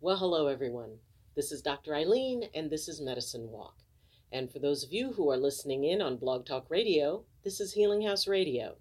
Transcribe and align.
Well, 0.00 0.16
hello, 0.16 0.46
everyone. 0.46 1.00
This 1.34 1.50
is 1.50 1.60
Dr. 1.60 1.90
Ayleen, 1.90 2.48
and 2.54 2.70
this 2.70 2.86
is 2.86 3.00
Medicine 3.00 3.50
Walk. 3.50 3.74
And 4.30 4.48
for 4.48 4.60
those 4.60 4.84
of 4.84 4.92
you 4.92 5.12
who 5.12 5.28
are 5.28 5.36
listening 5.36 5.82
in 5.82 6.00
on 6.00 6.18
Blog 6.18 6.46
Talk 6.46 6.70
Radio, 6.70 7.24
this 7.42 7.58
is 7.58 7.72
Healing 7.72 8.06
House 8.06 8.28
Radio. 8.28 8.76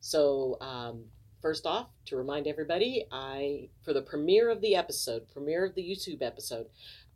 So, 0.00 0.58
um, 0.60 1.04
first 1.40 1.66
off, 1.66 1.90
to 2.06 2.16
remind 2.16 2.48
everybody, 2.48 3.06
I 3.12 3.68
for 3.84 3.92
the 3.92 4.02
premiere 4.02 4.50
of 4.50 4.60
the 4.60 4.74
episode, 4.74 5.30
premiere 5.30 5.64
of 5.64 5.76
the 5.76 5.88
YouTube 5.88 6.20
episode, 6.20 6.66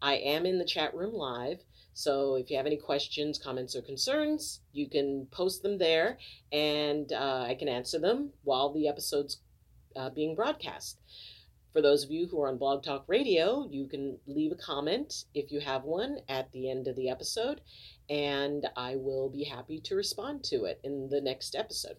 I 0.01 0.15
am 0.19 0.47
in 0.47 0.59
the 0.59 0.65
chat 0.65 0.95
room 0.95 1.13
live. 1.13 1.59
So 1.95 2.37
if 2.37 2.53
you 2.53 2.57
have 2.57 2.67
any 2.67 2.77
questions, 2.77 3.37
comments, 3.37 3.75
or 3.75 3.83
concerns, 3.83 4.61
you 4.73 4.89
can 4.89 5.27
post 5.33 5.65
them 5.65 5.77
there, 5.77 6.19
and 6.53 7.13
uh, 7.13 7.47
I 7.49 7.57
can 7.59 7.69
answer 7.69 7.99
them 7.99 8.31
while 8.45 8.73
the 8.73 8.87
episode's 8.87 9.39
uh, 9.97 10.11
being 10.11 10.37
broadcast. 10.37 10.99
For 11.73 11.81
those 11.81 12.05
of 12.05 12.11
you 12.11 12.27
who 12.27 12.41
are 12.43 12.49
on 12.49 12.59
Blog 12.59 12.83
Talk 12.83 13.05
Radio, 13.07 13.67
you 13.71 13.87
can 13.87 14.19
leave 14.27 14.53
a 14.53 14.57
comment 14.57 15.25
if 15.33 15.51
you 15.51 15.61
have 15.61 15.85
one 15.85 16.19
at 16.29 16.53
the 16.53 16.71
end 16.71 16.87
of 16.87 16.97
the 16.97 17.09
episode, 17.09 17.63
and 18.11 18.67
I 18.77 18.97
will 18.97 19.31
be 19.31 19.45
happy 19.45 19.81
to 19.81 19.95
respond 19.95 20.45
to 20.45 20.65
it 20.65 20.81
in 20.85 21.09
the 21.09 21.23
next 21.23 21.55
episode. 21.55 21.97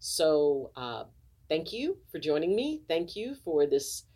So, 0.00 0.72
uh, 0.74 1.04
thank 1.48 1.72
you 1.72 1.98
for 2.10 2.18
joining 2.18 2.56
me. 2.56 2.82
Thank 2.88 3.14
you 3.14 3.36
for 3.44 3.64
this, 3.64 4.06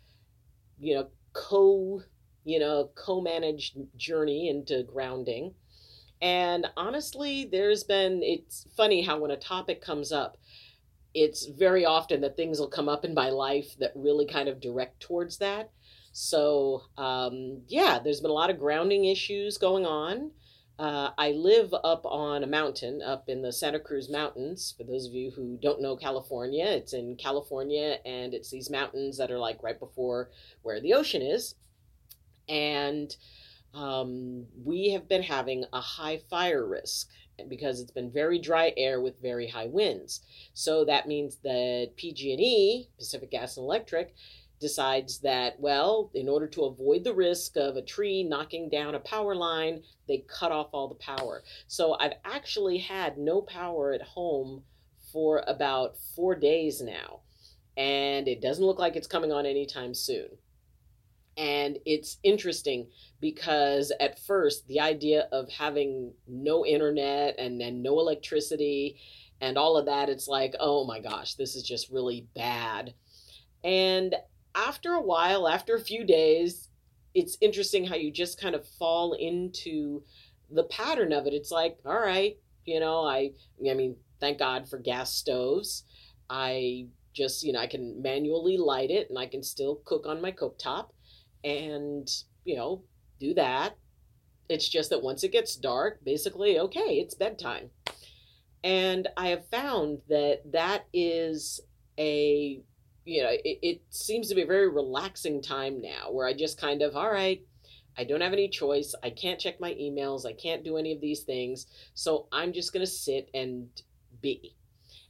you 0.77 0.95
know, 0.95 1.07
co, 1.31 2.01
you 2.43 2.59
know, 2.59 2.89
co-managed 2.95 3.77
journey 3.95 4.49
into 4.49 4.83
grounding. 4.83 5.53
And 6.21 6.67
honestly, 6.75 7.45
there's 7.45 7.83
been 7.85 8.21
it's 8.23 8.67
funny 8.75 9.03
how 9.03 9.19
when 9.19 9.31
a 9.31 9.37
topic 9.37 9.81
comes 9.81 10.11
up, 10.11 10.37
it's 11.15 11.47
very 11.47 11.85
often 11.85 12.19
that 12.21 12.35
things 12.35 12.59
will 12.59 12.67
come 12.67 12.89
up 12.89 13.05
in 13.05 13.13
my 13.13 13.29
life 13.29 13.73
that 13.79 13.93
really 13.95 14.27
kind 14.27 14.49
of 14.49 14.59
direct 14.59 14.99
towards 14.99 15.37
that. 15.37 15.71
So, 16.11 16.83
um, 16.97 17.61
yeah, 17.67 17.99
there's 18.03 18.19
been 18.19 18.31
a 18.31 18.33
lot 18.33 18.49
of 18.49 18.59
grounding 18.59 19.05
issues 19.05 19.57
going 19.57 19.85
on. 19.85 20.31
Uh, 20.77 21.11
I 21.17 21.31
live 21.31 21.73
up 21.73 22.05
on 22.05 22.43
a 22.43 22.47
mountain 22.47 23.01
up 23.01 23.29
in 23.29 23.41
the 23.41 23.53
Santa 23.53 23.79
Cruz 23.79 24.09
Mountains. 24.09 24.75
For 24.77 24.83
those 24.83 25.07
of 25.07 25.13
you 25.13 25.31
who 25.31 25.57
don't 25.61 25.81
know 25.81 25.95
California, 25.95 26.65
it's 26.65 26.93
in 26.93 27.15
California 27.15 27.97
and 28.05 28.33
it's 28.33 28.51
these 28.51 28.69
mountains 28.69 29.17
that 29.17 29.31
are 29.31 29.39
like 29.39 29.63
right 29.63 29.79
before 29.79 30.31
where 30.63 30.81
the 30.81 30.93
ocean 30.93 31.21
is. 31.21 31.55
And 32.49 33.15
um, 33.73 34.47
we 34.65 34.91
have 34.91 35.07
been 35.07 35.23
having 35.23 35.63
a 35.71 35.79
high 35.79 36.19
fire 36.29 36.67
risk 36.67 37.07
because 37.47 37.79
it's 37.79 37.91
been 37.91 38.11
very 38.11 38.39
dry 38.39 38.73
air 38.77 39.01
with 39.01 39.21
very 39.21 39.47
high 39.47 39.67
winds. 39.67 40.21
So 40.53 40.85
that 40.85 41.07
means 41.07 41.37
that 41.43 41.91
PG&E, 41.95 42.89
Pacific 42.97 43.31
Gas 43.31 43.57
and 43.57 43.63
Electric, 43.63 44.15
decides 44.59 45.19
that 45.19 45.59
well, 45.59 46.09
in 46.13 46.29
order 46.29 46.47
to 46.47 46.63
avoid 46.63 47.03
the 47.03 47.13
risk 47.13 47.57
of 47.57 47.75
a 47.75 47.81
tree 47.81 48.23
knocking 48.23 48.69
down 48.69 48.95
a 48.95 48.99
power 48.99 49.35
line, 49.35 49.83
they 50.07 50.23
cut 50.27 50.51
off 50.51 50.69
all 50.71 50.87
the 50.87 50.95
power. 50.95 51.43
So 51.67 51.97
I've 51.99 52.13
actually 52.23 52.77
had 52.77 53.17
no 53.17 53.41
power 53.41 53.91
at 53.91 54.01
home 54.01 54.63
for 55.11 55.43
about 55.45 55.97
4 56.15 56.35
days 56.35 56.81
now. 56.81 57.19
And 57.77 58.29
it 58.29 58.41
doesn't 58.41 58.65
look 58.65 58.79
like 58.79 58.95
it's 58.95 59.07
coming 59.07 59.33
on 59.33 59.45
anytime 59.45 59.93
soon. 59.93 60.29
And 61.37 61.79
it's 61.85 62.17
interesting 62.23 62.87
because 63.19 63.91
at 63.99 64.19
first, 64.19 64.67
the 64.67 64.79
idea 64.79 65.27
of 65.31 65.49
having 65.49 66.13
no 66.27 66.65
internet 66.65 67.35
and 67.37 67.59
then 67.59 67.81
no 67.81 67.99
electricity 67.99 68.97
and 69.41 69.57
all 69.57 69.75
of 69.75 69.85
that, 69.87 70.07
it's 70.07 70.27
like, 70.27 70.55
oh 70.59 70.85
my 70.85 70.99
gosh, 70.99 71.35
this 71.35 71.55
is 71.55 71.63
just 71.63 71.91
really 71.91 72.27
bad. 72.35 72.93
And 73.63 74.15
after 74.55 74.93
a 74.93 75.01
while, 75.01 75.47
after 75.47 75.75
a 75.75 75.81
few 75.81 76.05
days, 76.05 76.69
it's 77.13 77.37
interesting 77.41 77.85
how 77.85 77.95
you 77.95 78.11
just 78.11 78.39
kind 78.39 78.55
of 78.55 78.67
fall 78.79 79.13
into 79.13 80.03
the 80.49 80.63
pattern 80.63 81.11
of 81.11 81.27
it. 81.27 81.33
It's 81.33 81.51
like, 81.51 81.77
all 81.85 81.99
right, 81.99 82.37
you 82.63 82.79
know, 82.79 83.05
I, 83.05 83.31
I 83.69 83.73
mean, 83.73 83.97
thank 84.21 84.39
God 84.39 84.69
for 84.69 84.77
gas 84.79 85.13
stoves. 85.13 85.83
I 86.29 86.87
just, 87.13 87.43
you 87.43 87.53
know, 87.53 87.59
I 87.59 87.67
can 87.67 88.01
manually 88.01 88.57
light 88.57 88.89
it 88.89 89.09
and 89.09 89.19
I 89.19 89.25
can 89.25 89.43
still 89.43 89.81
cook 89.85 90.05
on 90.05 90.21
my 90.21 90.31
cooktop 90.31 90.87
and, 91.45 92.09
you 92.43 92.57
know, 92.57 92.83
do 93.19 93.33
that. 93.35 93.77
It's 94.49 94.67
just 94.67 94.89
that 94.89 95.01
once 95.01 95.23
it 95.23 95.31
gets 95.31 95.55
dark, 95.55 96.03
basically, 96.03 96.59
okay, 96.59 96.99
it's 96.99 97.15
bedtime. 97.15 97.69
And 98.63 99.07
I 99.15 99.29
have 99.29 99.47
found 99.49 99.99
that 100.09 100.41
that 100.51 100.87
is 100.91 101.61
a, 101.97 102.59
you 103.05 103.23
know, 103.23 103.29
it, 103.29 103.59
it 103.61 103.81
seems 103.91 104.27
to 104.29 104.35
be 104.35 104.41
a 104.41 104.47
very 104.47 104.69
relaxing 104.69 105.41
time 105.41 105.81
now 105.81 106.11
where 106.11 106.27
I 106.27 106.33
just 106.33 106.59
kind 106.59 106.81
of, 106.81 106.95
all 106.95 107.11
right, 107.11 107.41
I 107.97 108.03
don't 108.03 108.21
have 108.21 108.33
any 108.33 108.49
choice. 108.49 108.93
I 109.03 109.11
can't 109.11 109.39
check 109.39 109.61
my 109.61 109.73
emails. 109.75 110.25
I 110.25 110.33
can't 110.33 110.63
do 110.63 110.77
any 110.77 110.93
of 110.93 110.99
these 110.99 111.21
things. 111.21 111.67
So 111.93 112.27
I'm 112.31 112.51
just 112.51 112.73
going 112.73 112.85
to 112.85 112.91
sit 112.91 113.29
and 113.33 113.67
be. 114.21 114.55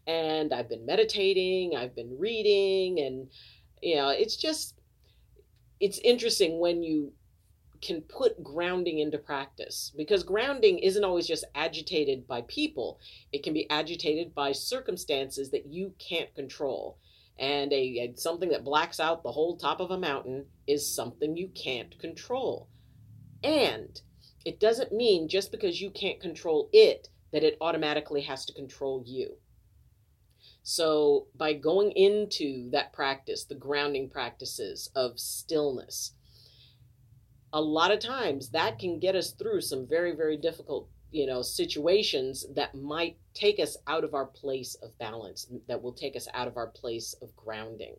And 0.05 0.53
I've 0.53 0.69
been 0.69 0.85
meditating, 0.85 1.75
I've 1.75 1.95
been 1.95 2.15
reading, 2.19 2.99
and, 2.99 3.27
you 3.81 3.95
know, 3.95 4.09
it's 4.09 4.35
just, 4.35 4.75
it's 5.79 5.99
interesting 5.99 6.59
when 6.59 6.83
you 6.83 7.11
can 7.81 8.01
put 8.01 8.43
grounding 8.43 8.99
into 8.99 9.17
practice 9.17 9.91
because 9.95 10.23
grounding 10.23 10.79
isn't 10.79 11.03
always 11.03 11.27
just 11.27 11.45
agitated 11.53 12.27
by 12.27 12.41
people. 12.47 12.99
It 13.31 13.43
can 13.43 13.53
be 13.53 13.69
agitated 13.69 14.33
by 14.33 14.53
circumstances 14.53 15.51
that 15.51 15.67
you 15.67 15.93
can't 15.99 16.33
control. 16.35 16.97
And 17.37 17.71
a, 17.73 17.75
a, 17.75 18.13
something 18.15 18.49
that 18.49 18.63
blacks 18.63 18.99
out 18.99 19.23
the 19.23 19.31
whole 19.31 19.57
top 19.57 19.81
of 19.81 19.91
a 19.91 19.99
mountain 19.99 20.45
is 20.67 20.95
something 20.95 21.35
you 21.35 21.49
can't 21.49 21.97
control. 21.99 22.69
And 23.43 23.99
it 24.45 24.59
doesn't 24.59 24.93
mean 24.93 25.27
just 25.27 25.51
because 25.51 25.81
you 25.81 25.91
can't 25.91 26.21
control 26.21 26.69
it 26.71 27.09
that 27.33 27.43
it 27.43 27.57
automatically 27.59 28.21
has 28.21 28.45
to 28.45 28.53
control 28.53 29.03
you 29.05 29.35
so 30.67 31.27
by 31.35 31.53
going 31.53 31.91
into 31.91 32.69
that 32.71 32.91
practice 32.91 33.43
the 33.43 33.55
grounding 33.55 34.09
practices 34.09 34.89
of 34.95 35.19
stillness 35.19 36.13
a 37.53 37.61
lot 37.61 37.91
of 37.91 37.99
times 37.99 38.49
that 38.49 38.79
can 38.79 38.99
get 38.99 39.15
us 39.15 39.31
through 39.31 39.61
some 39.61 39.87
very 39.87 40.15
very 40.15 40.35
difficult 40.35 40.89
you 41.15 41.25
know 41.25 41.41
situations 41.41 42.45
that 42.55 42.75
might 42.75 43.15
take 43.33 43.57
us 43.57 43.77
out 43.87 44.03
of 44.03 44.13
our 44.13 44.25
place 44.25 44.75
of 44.83 44.97
balance 44.97 45.47
that 45.67 45.81
will 45.81 45.93
take 45.93 46.15
us 46.17 46.27
out 46.33 46.47
of 46.47 46.57
our 46.57 46.67
place 46.67 47.15
of 47.21 47.33
grounding. 47.37 47.95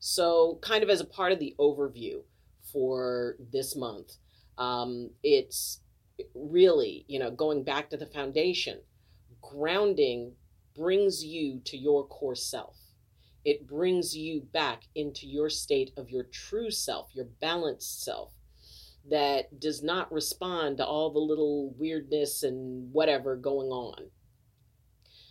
So 0.00 0.58
kind 0.60 0.82
of 0.82 0.90
as 0.90 1.00
a 1.00 1.04
part 1.04 1.30
of 1.30 1.38
the 1.38 1.54
overview 1.60 2.22
for 2.72 3.36
this 3.52 3.76
month 3.76 4.16
um, 4.58 5.10
it's 5.22 5.80
really 6.34 7.04
you 7.06 7.20
know 7.20 7.30
going 7.30 7.62
back 7.62 7.90
to 7.90 7.96
the 7.96 8.06
foundation 8.06 8.80
grounding 9.40 10.32
brings 10.74 11.24
you 11.24 11.60
to 11.64 11.76
your 11.76 12.06
core 12.06 12.34
self 12.34 12.76
it 13.44 13.66
brings 13.66 14.16
you 14.16 14.40
back 14.52 14.84
into 14.94 15.26
your 15.26 15.48
state 15.48 15.92
of 15.96 16.10
your 16.10 16.24
true 16.24 16.70
self 16.70 17.10
your 17.14 17.26
balanced 17.40 18.04
self 18.04 18.32
that 19.08 19.58
does 19.58 19.82
not 19.82 20.12
respond 20.12 20.76
to 20.76 20.86
all 20.86 21.10
the 21.10 21.18
little 21.18 21.74
weirdness 21.78 22.42
and 22.42 22.92
whatever 22.92 23.36
going 23.36 23.68
on. 23.68 24.10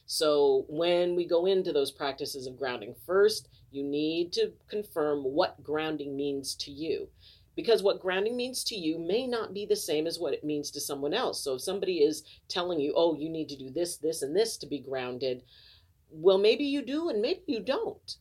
So, 0.05 0.65
when 0.67 1.15
we 1.15 1.25
go 1.25 1.45
into 1.45 1.71
those 1.71 1.91
practices 1.91 2.45
of 2.47 2.57
grounding, 2.57 2.95
first 3.05 3.47
you 3.71 3.83
need 3.83 4.33
to 4.33 4.51
confirm 4.67 5.23
what 5.23 5.63
grounding 5.63 6.17
means 6.17 6.53
to 6.55 6.71
you. 6.71 7.07
Because 7.61 7.83
what 7.83 7.99
grounding 7.99 8.35
means 8.35 8.63
to 8.63 8.75
you 8.75 8.97
may 8.97 9.27
not 9.27 9.53
be 9.53 9.67
the 9.67 9.75
same 9.75 10.07
as 10.07 10.17
what 10.17 10.33
it 10.33 10.43
means 10.43 10.71
to 10.71 10.81
someone 10.81 11.13
else. 11.13 11.43
So, 11.43 11.53
if 11.53 11.61
somebody 11.61 11.99
is 11.99 12.23
telling 12.47 12.79
you, 12.79 12.91
oh, 12.95 13.13
you 13.13 13.29
need 13.29 13.49
to 13.49 13.55
do 13.55 13.69
this, 13.69 13.97
this, 13.97 14.23
and 14.23 14.35
this 14.35 14.57
to 14.57 14.65
be 14.65 14.79
grounded, 14.79 15.43
well, 16.09 16.39
maybe 16.39 16.63
you 16.63 16.81
do 16.81 17.09
and 17.09 17.21
maybe 17.21 17.43
you 17.45 17.59
don't. 17.59 18.15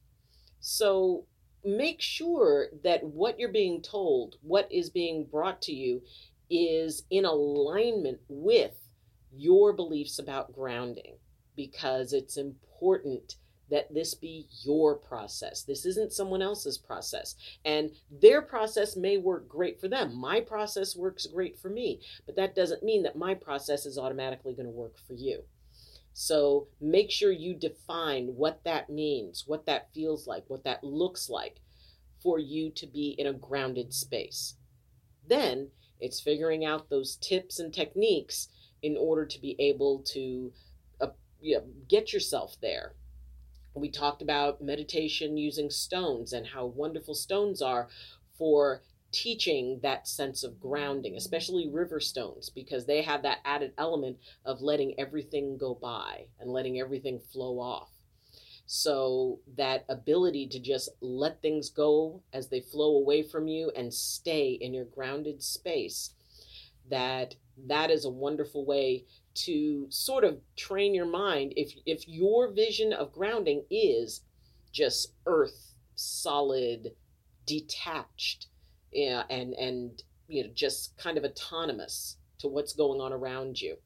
So, 0.60 1.24
make 1.64 2.02
sure 2.02 2.66
that 2.84 3.02
what 3.02 3.40
you're 3.40 3.50
being 3.50 3.80
told, 3.80 4.36
what 4.42 4.70
is 4.70 4.90
being 4.90 5.24
brought 5.24 5.62
to 5.62 5.72
you, 5.72 6.02
is 6.50 7.04
in 7.10 7.24
alignment 7.24 8.18
with 8.28 8.76
your 9.34 9.72
beliefs 9.72 10.18
about 10.18 10.52
grounding 10.52 11.16
because 11.56 12.12
it's 12.12 12.36
important 12.36 13.36
that 13.70 13.92
this 13.92 14.14
be 14.14 14.46
your 14.62 14.96
process. 14.96 15.62
This 15.62 15.86
isn't 15.86 16.12
someone 16.12 16.42
else's 16.42 16.78
process. 16.78 17.36
And 17.64 17.92
their 18.10 18.42
process 18.42 18.96
may 18.96 19.16
work 19.16 19.48
great 19.48 19.80
for 19.80 19.88
them. 19.88 20.14
My 20.16 20.40
process 20.40 20.96
works 20.96 21.26
great 21.26 21.58
for 21.58 21.70
me, 21.70 22.00
but 22.26 22.36
that 22.36 22.54
doesn't 22.54 22.82
mean 22.82 23.02
that 23.04 23.16
my 23.16 23.34
process 23.34 23.86
is 23.86 23.98
automatically 23.98 24.54
going 24.54 24.66
to 24.66 24.72
work 24.72 24.96
for 25.06 25.14
you. 25.14 25.44
So 26.12 26.66
make 26.80 27.10
sure 27.10 27.30
you 27.30 27.54
define 27.54 28.34
what 28.36 28.64
that 28.64 28.90
means, 28.90 29.44
what 29.46 29.66
that 29.66 29.94
feels 29.94 30.26
like, 30.26 30.44
what 30.48 30.64
that 30.64 30.82
looks 30.82 31.30
like 31.30 31.60
for 32.22 32.38
you 32.38 32.70
to 32.72 32.86
be 32.86 33.14
in 33.16 33.26
a 33.26 33.32
grounded 33.32 33.94
space. 33.94 34.54
Then 35.26 35.68
it's 36.00 36.20
figuring 36.20 36.64
out 36.64 36.90
those 36.90 37.16
tips 37.16 37.58
and 37.58 37.72
techniques 37.72 38.48
in 38.82 38.96
order 38.96 39.24
to 39.26 39.40
be 39.40 39.56
able 39.58 40.00
to 40.08 40.52
uh, 41.00 41.08
you 41.40 41.58
know, 41.58 41.64
get 41.88 42.12
yourself 42.12 42.56
there. 42.60 42.94
We 43.74 43.90
talked 43.90 44.22
about 44.22 44.60
meditation 44.60 45.36
using 45.36 45.70
stones 45.70 46.32
and 46.32 46.46
how 46.48 46.66
wonderful 46.66 47.14
stones 47.14 47.62
are 47.62 47.88
for 48.36 48.82
teaching 49.12 49.80
that 49.82 50.06
sense 50.06 50.44
of 50.44 50.60
grounding, 50.60 51.16
especially 51.16 51.68
river 51.68 52.00
stones, 52.00 52.50
because 52.50 52.86
they 52.86 53.02
have 53.02 53.22
that 53.22 53.38
added 53.44 53.72
element 53.76 54.18
of 54.44 54.60
letting 54.60 54.98
everything 54.98 55.56
go 55.56 55.74
by 55.74 56.26
and 56.38 56.50
letting 56.50 56.78
everything 56.80 57.18
flow 57.18 57.58
off. 57.58 57.90
So 58.66 59.40
that 59.56 59.84
ability 59.88 60.46
to 60.48 60.60
just 60.60 60.90
let 61.00 61.42
things 61.42 61.70
go 61.70 62.22
as 62.32 62.48
they 62.48 62.60
flow 62.60 62.96
away 62.96 63.24
from 63.24 63.48
you 63.48 63.72
and 63.74 63.92
stay 63.92 64.50
in 64.50 64.72
your 64.72 64.84
grounded 64.84 65.42
space, 65.42 66.14
that 66.88 67.34
that 67.66 67.90
is 67.90 68.04
a 68.04 68.10
wonderful 68.10 68.64
way 68.64 69.06
to 69.44 69.86
sort 69.90 70.24
of 70.24 70.40
train 70.56 70.94
your 70.94 71.06
mind 71.06 71.52
if 71.56 71.72
if 71.86 72.06
your 72.08 72.52
vision 72.52 72.92
of 72.92 73.12
grounding 73.12 73.64
is 73.70 74.22
just 74.72 75.12
earth 75.26 75.74
solid 75.94 76.92
detached 77.46 78.46
yeah, 78.92 79.22
and 79.30 79.54
and 79.54 80.02
you 80.28 80.44
know 80.44 80.50
just 80.54 80.96
kind 80.96 81.16
of 81.16 81.24
autonomous 81.24 82.16
to 82.38 82.48
what's 82.48 82.72
going 82.72 83.00
on 83.00 83.12
around 83.12 83.60
you. 83.60 83.76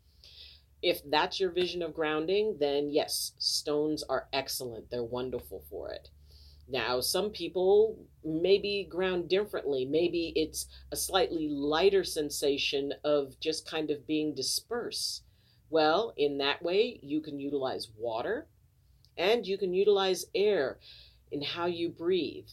If 0.83 1.01
that's 1.11 1.41
your 1.41 1.51
vision 1.51 1.83
of 1.83 1.95
grounding, 1.95 2.57
then 2.61 2.91
yes, 2.91 3.33
stones 3.39 4.03
are 4.03 4.29
excellent. 4.33 4.91
They're 4.91 5.03
wonderful 5.03 5.65
for 5.71 5.91
it. 5.91 6.11
Now, 6.69 7.01
some 7.01 7.31
people 7.31 7.99
maybe 8.25 8.87
ground 8.89 9.29
differently. 9.29 9.85
Maybe 9.85 10.33
it's 10.37 10.67
a 10.93 10.97
slightly 10.97 11.49
lighter 11.49 12.05
sensation 12.05 12.93
of 13.05 13.39
just 13.41 13.69
kind 13.69 13.91
of 13.91 14.07
being 14.07 14.35
dispersed. 14.35 15.24
Well, 15.75 16.15
in 16.17 16.39
that 16.39 16.63
way, 16.63 17.01
you 17.03 17.21
can 17.21 17.41
utilize 17.41 17.89
water 17.99 18.47
and 19.19 19.45
you 19.45 19.59
can 19.59 19.75
utilize 19.75 20.25
air 20.33 20.79
in 21.33 21.43
how 21.43 21.67
you 21.67 21.89
breathe. 21.89 22.47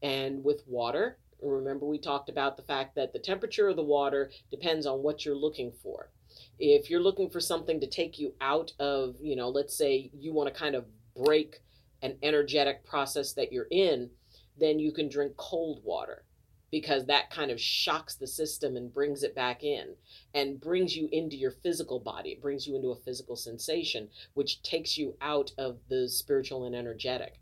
And 0.00 0.44
with 0.44 0.62
water, 0.68 1.18
Remember, 1.42 1.86
we 1.86 1.98
talked 1.98 2.28
about 2.28 2.56
the 2.56 2.62
fact 2.62 2.94
that 2.94 3.12
the 3.12 3.18
temperature 3.18 3.66
of 3.66 3.74
the 3.74 3.82
water 3.82 4.30
depends 4.52 4.86
on 4.86 5.02
what 5.02 5.24
you're 5.24 5.34
looking 5.34 5.72
for. 5.82 6.12
If 6.60 6.88
you're 6.88 7.02
looking 7.02 7.30
for 7.30 7.40
something 7.40 7.80
to 7.80 7.88
take 7.88 8.16
you 8.16 8.32
out 8.40 8.72
of, 8.78 9.16
you 9.20 9.34
know, 9.34 9.48
let's 9.48 9.76
say 9.76 10.12
you 10.14 10.32
want 10.32 10.46
to 10.54 10.56
kind 10.56 10.76
of 10.76 10.84
break 11.16 11.62
an 12.00 12.16
energetic 12.22 12.84
process 12.84 13.32
that 13.32 13.52
you're 13.52 13.66
in, 13.72 14.10
then 14.56 14.78
you 14.78 14.92
can 14.92 15.08
drink 15.08 15.36
cold 15.36 15.82
water 15.82 16.22
because 16.72 17.04
that 17.04 17.30
kind 17.30 17.50
of 17.50 17.60
shocks 17.60 18.14
the 18.16 18.26
system 18.26 18.76
and 18.76 18.92
brings 18.92 19.22
it 19.22 19.36
back 19.36 19.62
in 19.62 19.94
and 20.34 20.60
brings 20.60 20.96
you 20.96 21.08
into 21.12 21.36
your 21.36 21.52
physical 21.52 22.00
body. 22.00 22.30
It 22.30 22.40
brings 22.40 22.66
you 22.66 22.74
into 22.74 22.88
a 22.88 22.96
physical 22.96 23.36
sensation, 23.36 24.08
which 24.34 24.62
takes 24.62 24.96
you 24.96 25.14
out 25.20 25.52
of 25.58 25.78
the 25.88 26.08
spiritual 26.08 26.64
and 26.64 26.74
energetic. 26.74 27.38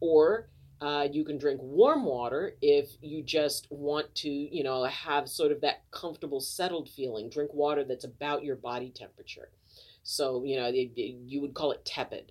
Or 0.00 0.48
uh, 0.80 1.08
you 1.10 1.24
can 1.24 1.36
drink 1.36 1.60
warm 1.62 2.04
water 2.04 2.56
if 2.62 2.90
you 3.02 3.24
just 3.24 3.66
want 3.70 4.14
to, 4.14 4.30
you 4.30 4.62
know, 4.62 4.84
have 4.84 5.28
sort 5.28 5.50
of 5.50 5.60
that 5.62 5.82
comfortable, 5.90 6.40
settled 6.40 6.88
feeling. 6.88 7.28
Drink 7.28 7.52
water 7.52 7.84
that's 7.84 8.04
about 8.04 8.44
your 8.44 8.56
body 8.56 8.90
temperature. 8.90 9.50
So, 10.04 10.44
you 10.44 10.56
know, 10.56 10.66
it, 10.66 10.92
it, 10.96 11.16
you 11.26 11.40
would 11.40 11.54
call 11.54 11.72
it 11.72 11.84
tepid. 11.84 12.30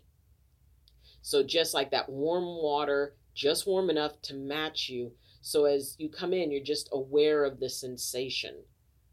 So, 1.22 1.44
just 1.44 1.74
like 1.74 1.92
that 1.92 2.10
warm 2.10 2.46
water, 2.46 3.16
just 3.34 3.66
warm 3.66 3.90
enough 3.90 4.22
to 4.24 4.36
match 4.36 4.88
you. 4.88 5.12
So, 5.46 5.66
as 5.66 5.96
you 6.00 6.10
come 6.10 6.34
in, 6.34 6.52
you're 6.52 6.64
just 6.64 6.90
aware 6.92 7.44
of 7.44 7.60
the 7.60 7.70
sensation 7.70 8.64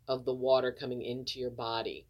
of 0.09 0.25
the 0.25 0.33
water 0.33 0.73
coming 0.73 1.03
into 1.03 1.39
your 1.39 1.51
body. 1.51 2.07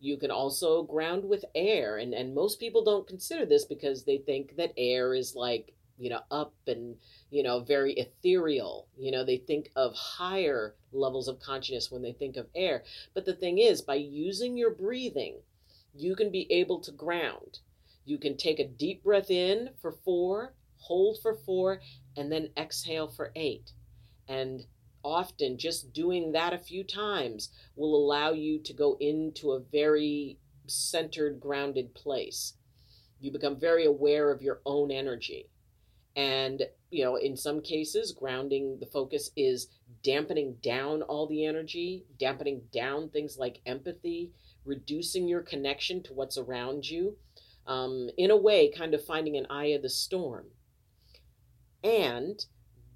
You 0.00 0.16
can 0.16 0.30
also 0.30 0.82
ground 0.82 1.24
with 1.24 1.44
air, 1.54 1.98
and, 1.98 2.12
and 2.14 2.34
most 2.34 2.58
people 2.58 2.82
don't 2.82 3.06
consider 3.06 3.46
this 3.46 3.64
because 3.64 4.04
they 4.04 4.18
think 4.18 4.56
that 4.56 4.72
air 4.76 5.14
is 5.14 5.36
like 5.36 5.76
you 5.98 6.10
know, 6.10 6.20
up 6.30 6.54
and, 6.66 6.96
you 7.30 7.42
know, 7.42 7.60
very 7.60 7.94
ethereal. 7.94 8.88
You 8.96 9.10
know, 9.10 9.24
they 9.24 9.38
think 9.38 9.70
of 9.76 9.94
higher 9.94 10.74
levels 10.92 11.28
of 11.28 11.40
consciousness 11.40 11.90
when 11.90 12.02
they 12.02 12.12
think 12.12 12.36
of 12.36 12.48
air. 12.54 12.84
But 13.14 13.24
the 13.24 13.34
thing 13.34 13.58
is, 13.58 13.82
by 13.82 13.94
using 13.94 14.56
your 14.56 14.70
breathing, 14.70 15.36
you 15.94 16.14
can 16.14 16.30
be 16.30 16.50
able 16.52 16.80
to 16.80 16.92
ground. 16.92 17.60
You 18.04 18.18
can 18.18 18.36
take 18.36 18.60
a 18.60 18.68
deep 18.68 19.02
breath 19.02 19.30
in 19.30 19.70
for 19.80 19.92
four, 19.92 20.54
hold 20.76 21.18
for 21.22 21.34
four, 21.34 21.80
and 22.16 22.30
then 22.30 22.50
exhale 22.56 23.08
for 23.08 23.32
eight. 23.36 23.72
And 24.28 24.66
often 25.04 25.56
just 25.56 25.92
doing 25.92 26.32
that 26.32 26.52
a 26.52 26.58
few 26.58 26.82
times 26.82 27.50
will 27.76 27.94
allow 27.94 28.32
you 28.32 28.60
to 28.60 28.72
go 28.72 28.96
into 28.98 29.52
a 29.52 29.60
very 29.60 30.38
centered, 30.66 31.40
grounded 31.40 31.94
place. 31.94 32.54
You 33.20 33.30
become 33.30 33.58
very 33.58 33.84
aware 33.84 34.30
of 34.30 34.42
your 34.42 34.60
own 34.66 34.90
energy. 34.90 35.48
And, 36.16 36.62
you 36.90 37.04
know, 37.04 37.16
in 37.16 37.36
some 37.36 37.60
cases, 37.60 38.12
grounding 38.12 38.78
the 38.80 38.86
focus 38.86 39.30
is 39.36 39.68
dampening 40.02 40.56
down 40.62 41.02
all 41.02 41.26
the 41.26 41.44
energy, 41.44 42.04
dampening 42.18 42.62
down 42.72 43.10
things 43.10 43.36
like 43.38 43.60
empathy, 43.66 44.32
reducing 44.64 45.28
your 45.28 45.42
connection 45.42 46.02
to 46.04 46.14
what's 46.14 46.38
around 46.38 46.88
you. 46.88 47.16
Um, 47.66 48.08
in 48.16 48.30
a 48.30 48.36
way, 48.36 48.72
kind 48.72 48.94
of 48.94 49.04
finding 49.04 49.36
an 49.36 49.46
eye 49.50 49.66
of 49.66 49.82
the 49.82 49.90
storm. 49.90 50.46
And 51.84 52.44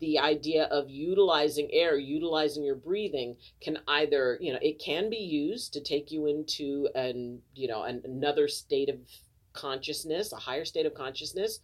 the 0.01 0.19
idea 0.19 0.65
of 0.65 0.89
utilizing 0.89 1.69
air, 1.73 1.97
utilizing 1.97 2.65
your 2.65 2.75
breathing 2.75 3.37
can 3.61 3.79
either, 3.87 4.39
you 4.41 4.53
know, 4.53 4.59
it 4.63 4.79
can 4.79 5.11
be 5.11 5.19
used 5.19 5.73
to 5.75 5.81
take 5.81 6.11
you 6.11 6.27
into 6.27 6.89
an, 6.95 7.41
you 7.55 7.69
know, 7.69 7.83
an, 7.83 8.01
another 8.05 8.49
state 8.49 8.89
of 8.89 8.99
consciousness, 9.53 10.33
a 10.33 10.37
higher 10.37 10.65
state 10.65 10.87
of 10.87 10.95
consciousness, 10.95 11.61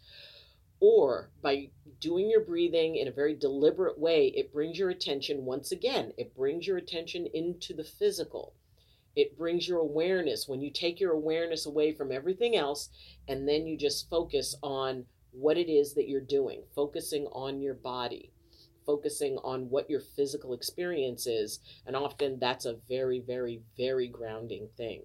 or 0.80 1.30
by 1.40 1.70
doing 2.00 2.28
your 2.28 2.40
breathing 2.40 2.96
in 2.96 3.08
a 3.08 3.12
very 3.12 3.34
deliberate 3.34 3.98
way, 3.98 4.26
it 4.28 4.52
brings 4.52 4.78
your 4.78 4.90
attention 4.90 5.44
once 5.44 5.72
again, 5.72 6.12
it 6.18 6.34
brings 6.36 6.66
your 6.66 6.76
attention 6.76 7.26
into 7.32 7.72
the 7.74 7.84
physical. 7.84 8.52
It 9.14 9.38
brings 9.38 9.66
your 9.66 9.78
awareness 9.78 10.46
when 10.46 10.60
you 10.60 10.70
take 10.70 11.00
your 11.00 11.12
awareness 11.12 11.64
away 11.64 11.94
from 11.94 12.12
everything 12.12 12.54
else 12.54 12.90
and 13.26 13.48
then 13.48 13.66
you 13.66 13.78
just 13.78 14.10
focus 14.10 14.54
on 14.62 15.06
what 15.38 15.58
it 15.58 15.70
is 15.70 15.94
that 15.94 16.08
you're 16.08 16.20
doing, 16.20 16.62
focusing 16.74 17.26
on 17.26 17.60
your 17.60 17.74
body, 17.74 18.32
focusing 18.86 19.36
on 19.44 19.68
what 19.68 19.90
your 19.90 20.00
physical 20.00 20.54
experience 20.54 21.26
is. 21.26 21.60
And 21.86 21.94
often 21.94 22.38
that's 22.38 22.64
a 22.64 22.78
very, 22.88 23.20
very, 23.20 23.60
very 23.76 24.08
grounding 24.08 24.68
thing. 24.76 25.02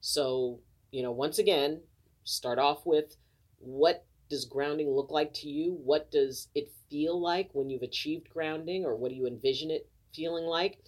So, 0.00 0.60
you 0.90 1.02
know, 1.02 1.12
once 1.12 1.38
again, 1.38 1.82
start 2.24 2.58
off 2.58 2.86
with 2.86 3.16
what 3.58 4.06
does 4.30 4.46
grounding 4.46 4.88
look 4.90 5.10
like 5.10 5.34
to 5.34 5.48
you? 5.48 5.78
What 5.84 6.10
does 6.10 6.48
it 6.54 6.72
feel 6.88 7.20
like 7.20 7.50
when 7.52 7.68
you've 7.68 7.82
achieved 7.82 8.30
grounding, 8.30 8.84
or 8.84 8.96
what 8.96 9.10
do 9.10 9.16
you 9.16 9.26
envision 9.26 9.70
it 9.70 9.88
feeling 10.14 10.44
like? 10.44 10.78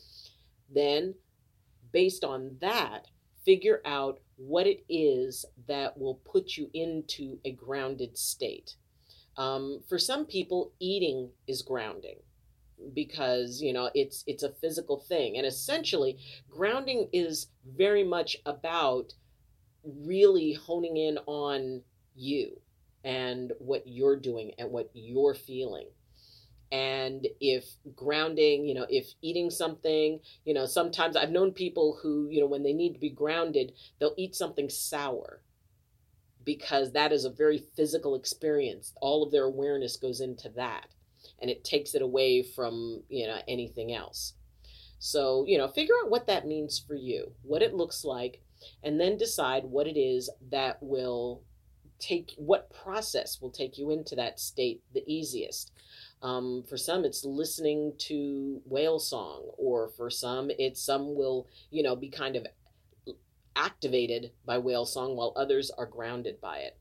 Then, 0.74 1.14
based 1.92 2.24
on 2.24 2.56
that, 2.60 3.08
figure 3.44 3.82
out 3.84 4.20
what 4.46 4.66
it 4.66 4.84
is 4.88 5.44
that 5.68 5.98
will 5.98 6.16
put 6.24 6.56
you 6.56 6.70
into 6.74 7.38
a 7.44 7.52
grounded 7.52 8.16
state. 8.18 8.74
Um, 9.36 9.80
for 9.88 9.98
some 9.98 10.26
people, 10.26 10.72
eating 10.78 11.30
is 11.46 11.62
grounding 11.62 12.16
because 12.94 13.62
you 13.62 13.72
know 13.72 13.90
it's 13.94 14.24
it's 14.26 14.42
a 14.42 14.50
physical 14.50 14.98
thing 14.98 15.36
and 15.36 15.46
essentially 15.46 16.18
grounding 16.50 17.08
is 17.12 17.46
very 17.76 18.02
much 18.02 18.36
about 18.44 19.14
really 19.84 20.52
honing 20.52 20.96
in 20.96 21.16
on 21.26 21.82
you 22.16 22.60
and 23.04 23.52
what 23.58 23.82
you're 23.86 24.16
doing 24.16 24.52
and 24.58 24.70
what 24.70 24.90
you're 24.94 25.34
feeling. 25.34 25.86
And 26.72 27.28
if 27.38 27.66
grounding, 27.94 28.64
you 28.64 28.74
know, 28.74 28.86
if 28.88 29.12
eating 29.20 29.50
something, 29.50 30.20
you 30.46 30.54
know, 30.54 30.64
sometimes 30.64 31.16
I've 31.16 31.30
known 31.30 31.52
people 31.52 31.98
who, 32.02 32.28
you 32.30 32.40
know, 32.40 32.46
when 32.46 32.62
they 32.62 32.72
need 32.72 32.94
to 32.94 32.98
be 32.98 33.10
grounded, 33.10 33.72
they'll 34.00 34.14
eat 34.16 34.34
something 34.34 34.70
sour 34.70 35.42
because 36.44 36.92
that 36.92 37.12
is 37.12 37.26
a 37.26 37.30
very 37.30 37.62
physical 37.76 38.14
experience. 38.14 38.94
All 39.02 39.22
of 39.22 39.30
their 39.30 39.44
awareness 39.44 39.98
goes 39.98 40.22
into 40.22 40.48
that 40.56 40.86
and 41.42 41.50
it 41.50 41.62
takes 41.62 41.94
it 41.94 42.00
away 42.00 42.42
from, 42.42 43.02
you 43.10 43.26
know, 43.26 43.38
anything 43.46 43.94
else. 43.94 44.32
So, 44.98 45.44
you 45.46 45.58
know, 45.58 45.68
figure 45.68 45.94
out 46.02 46.10
what 46.10 46.26
that 46.28 46.46
means 46.46 46.78
for 46.78 46.94
you, 46.94 47.32
what 47.42 47.60
it 47.60 47.74
looks 47.74 48.02
like, 48.02 48.40
and 48.82 48.98
then 48.98 49.18
decide 49.18 49.64
what 49.64 49.86
it 49.86 49.98
is 49.98 50.30
that 50.50 50.78
will 50.80 51.42
take 51.98 52.32
what 52.36 52.72
process 52.72 53.40
will 53.40 53.50
take 53.50 53.78
you 53.78 53.90
into 53.90 54.16
that 54.16 54.40
state 54.40 54.82
the 54.94 55.04
easiest. 55.06 55.70
Um, 56.22 56.62
for 56.68 56.76
some, 56.76 57.04
it's 57.04 57.24
listening 57.24 57.94
to 57.98 58.62
whale 58.64 59.00
song, 59.00 59.50
or 59.58 59.88
for 59.96 60.08
some, 60.08 60.50
it's 60.56 60.80
some 60.80 61.16
will 61.16 61.48
you 61.70 61.82
know 61.82 61.96
be 61.96 62.08
kind 62.08 62.36
of 62.36 62.46
activated 63.56 64.30
by 64.46 64.58
whale 64.58 64.86
song, 64.86 65.16
while 65.16 65.32
others 65.36 65.70
are 65.76 65.86
grounded 65.86 66.40
by 66.40 66.58
it. 66.58 66.78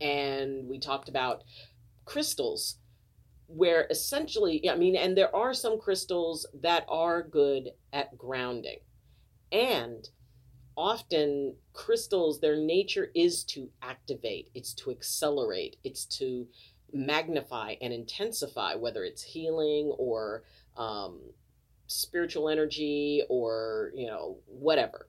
And 0.00 0.68
we 0.68 0.80
talked 0.80 1.08
about 1.08 1.44
crystals, 2.04 2.78
where 3.46 3.86
essentially, 3.90 4.68
I 4.68 4.74
mean, 4.74 4.96
and 4.96 5.16
there 5.16 5.34
are 5.34 5.54
some 5.54 5.78
crystals 5.78 6.44
that 6.62 6.84
are 6.88 7.22
good 7.22 7.70
at 7.92 8.18
grounding, 8.18 8.80
and 9.52 10.08
often 10.76 11.54
crystals, 11.74 12.40
their 12.40 12.56
nature 12.56 13.10
is 13.14 13.44
to 13.44 13.68
activate, 13.82 14.50
it's 14.54 14.74
to 14.74 14.90
accelerate, 14.90 15.76
it's 15.84 16.06
to 16.06 16.48
magnify 16.92 17.76
and 17.80 17.92
intensify, 17.92 18.74
whether 18.74 19.04
it's 19.04 19.22
healing 19.22 19.94
or 19.98 20.44
um, 20.76 21.20
spiritual 21.86 22.48
energy 22.48 23.22
or, 23.28 23.92
you 23.94 24.06
know, 24.06 24.38
whatever. 24.46 25.08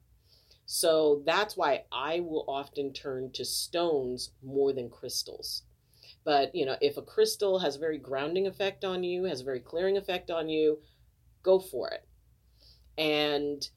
So 0.65 1.21
that's 1.25 1.57
why 1.57 1.83
I 1.91 2.21
will 2.21 2.45
often 2.47 2.93
turn 2.93 3.31
to 3.33 3.45
stones 3.45 4.31
more 4.41 4.73
than 4.73 4.89
crystals. 4.89 5.63
But, 6.25 6.55
you 6.55 6.65
know, 6.65 6.77
if 6.79 6.95
a 6.97 7.01
crystal 7.01 7.59
has 7.59 7.75
a 7.75 7.79
very 7.79 7.97
grounding 7.97 8.47
effect 8.47 8.85
on 8.85 9.03
you, 9.03 9.25
has 9.25 9.41
a 9.41 9.45
very 9.45 9.59
clearing 9.59 9.97
effect 9.97 10.31
on 10.31 10.47
you, 10.47 10.79
go 11.43 11.59
for 11.59 11.89
it. 11.89 12.07
And 12.97 13.67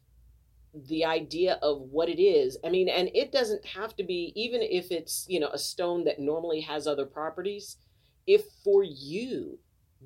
the 0.88 1.04
idea 1.04 1.58
of 1.62 1.80
what 1.80 2.08
it 2.08 2.22
is, 2.22 2.56
I 2.64 2.68
mean, 2.68 2.88
and 2.88 3.10
it 3.14 3.32
doesn't 3.32 3.64
have 3.66 3.96
to 3.96 4.04
be, 4.04 4.32
even 4.36 4.62
if 4.62 4.92
it's, 4.92 5.26
you 5.28 5.40
know, 5.40 5.48
a 5.48 5.58
stone 5.58 6.04
that 6.04 6.20
normally 6.20 6.60
has 6.60 6.86
other 6.86 7.06
properties, 7.06 7.78
if 8.26 8.44
for 8.64 8.82
you 8.82 9.58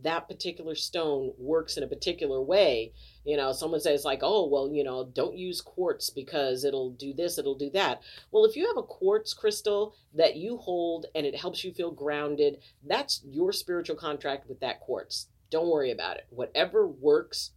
that 0.02 0.28
particular 0.28 0.74
stone 0.74 1.32
works 1.36 1.76
in 1.76 1.82
a 1.82 1.86
particular 1.88 2.40
way, 2.40 2.92
you 3.24 3.36
know, 3.36 3.52
someone 3.52 3.80
says, 3.80 4.04
like, 4.04 4.20
oh, 4.22 4.46
well, 4.46 4.72
you 4.72 4.82
know, 4.82 5.10
don't 5.12 5.36
use 5.36 5.60
quartz 5.60 6.10
because 6.10 6.64
it'll 6.64 6.90
do 6.90 7.12
this, 7.12 7.38
it'll 7.38 7.54
do 7.54 7.70
that. 7.70 8.00
Well, 8.30 8.44
if 8.44 8.56
you 8.56 8.66
have 8.66 8.76
a 8.76 8.82
quartz 8.82 9.34
crystal 9.34 9.94
that 10.14 10.36
you 10.36 10.56
hold 10.56 11.06
and 11.14 11.26
it 11.26 11.36
helps 11.36 11.64
you 11.64 11.72
feel 11.72 11.90
grounded, 11.90 12.58
that's 12.86 13.22
your 13.24 13.52
spiritual 13.52 13.96
contract 13.96 14.48
with 14.48 14.60
that 14.60 14.80
quartz. 14.80 15.26
Don't 15.50 15.68
worry 15.68 15.90
about 15.90 16.16
it. 16.16 16.26
Whatever 16.30 16.86
works, 16.86 17.50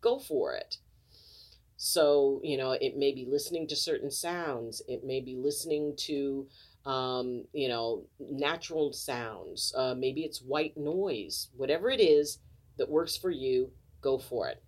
go 0.00 0.18
for 0.18 0.54
it. 0.54 0.78
So, 1.76 2.40
you 2.44 2.56
know, 2.56 2.70
it 2.72 2.96
may 2.96 3.12
be 3.12 3.26
listening 3.28 3.66
to 3.66 3.76
certain 3.76 4.10
sounds, 4.10 4.80
it 4.88 5.04
may 5.04 5.20
be 5.20 5.36
listening 5.36 5.94
to, 5.98 6.46
um, 6.84 7.44
you 7.52 7.68
know, 7.68 8.04
natural 8.18 8.92
sounds, 8.92 9.72
uh, 9.76 9.94
maybe 9.96 10.22
it's 10.22 10.42
white 10.42 10.76
noise, 10.76 11.48
whatever 11.56 11.90
it 11.90 12.00
is 12.00 12.38
that 12.76 12.90
works 12.90 13.16
for 13.16 13.30
you, 13.30 13.70
go 14.02 14.18
for 14.18 14.48
it. 14.48 14.62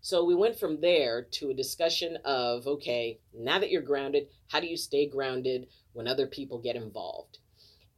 So 0.00 0.24
we 0.24 0.34
went 0.34 0.58
from 0.58 0.80
there 0.80 1.26
to 1.32 1.50
a 1.50 1.54
discussion 1.54 2.18
of 2.24 2.66
okay, 2.66 3.20
now 3.34 3.58
that 3.58 3.70
you're 3.70 3.82
grounded, 3.82 4.28
how 4.48 4.60
do 4.60 4.66
you 4.66 4.76
stay 4.76 5.06
grounded 5.06 5.68
when 5.92 6.06
other 6.06 6.26
people 6.26 6.58
get 6.60 6.76
involved? 6.76 7.38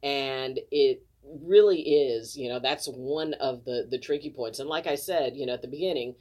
And 0.03 0.59
it 0.71 1.05
really 1.23 1.81
is, 1.81 2.35
you 2.35 2.49
know, 2.49 2.59
that's 2.59 2.87
one 2.87 3.33
of 3.35 3.65
the 3.65 3.87
the 3.89 3.99
tricky 3.99 4.29
points. 4.29 4.59
And 4.59 4.69
like 4.69 4.87
I 4.87 4.95
said, 4.95 5.35
you 5.35 5.45
know, 5.45 5.53
at 5.53 5.61
the 5.61 5.67
beginning, 5.67 6.15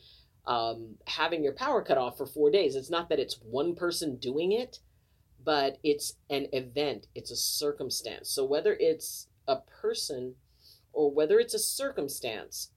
um, 0.47 0.97
having 1.07 1.43
your 1.43 1.55
power 1.55 1.83
cut 1.83 1.99
off 1.99 2.19
for 2.19 2.27
four 2.27 2.51
days, 2.51 2.75
it's 2.75 2.91
not 2.91 3.09
that 3.09 3.19
it's 3.19 3.41
one 3.43 3.75
person 3.75 4.17
doing 4.17 4.53
it, 4.53 4.79
but 5.45 5.79
it's 5.83 6.15
an 6.29 6.47
event, 6.53 7.07
it's 7.15 7.31
a 7.31 7.37
circumstance. 7.37 8.31
So 8.31 8.45
whether 8.45 8.77
it's 8.79 9.29
a 9.49 9.57
person 9.57 10.35
or 10.93 11.11
whether 11.11 11.39
it's 11.39 11.55
a 11.55 11.59
circumstance, 11.59 12.71